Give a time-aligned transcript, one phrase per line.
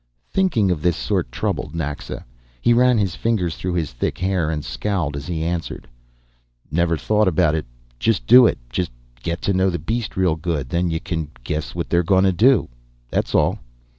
[0.31, 2.25] Thinking of this sort troubled Naxa.
[2.59, 5.87] He ran his fingers through his thick hair and scowled as he answered.
[6.71, 7.67] "Nev'r thought about it.
[7.99, 8.57] Just do it.
[8.71, 8.89] Just
[9.21, 12.67] get t'know the beast real good, then y'can guess what they're going t'do.
[13.11, 13.59] That's all."